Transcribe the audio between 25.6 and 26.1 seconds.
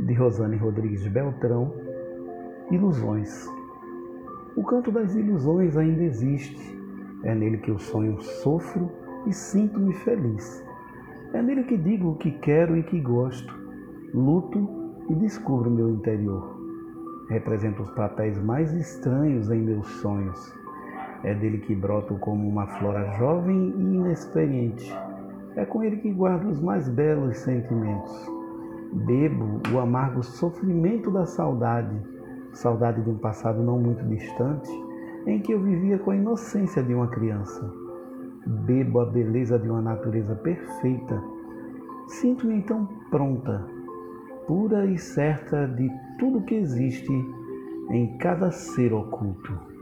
com ele que